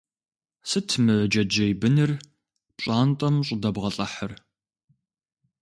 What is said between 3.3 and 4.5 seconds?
щӀыдэбгъэлӀыхьыр?